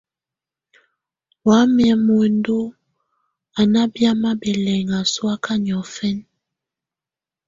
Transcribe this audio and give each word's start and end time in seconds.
Wamɛ̀́ 1.47 1.93
muǝndù 2.05 2.59
à 3.59 3.61
nà 3.73 3.81
biamɛ̀á 3.93 4.31
bɛlɛŋà 4.41 4.99
sɔ̀áka 5.13 5.53
niɔ̀fɛna. 5.63 6.23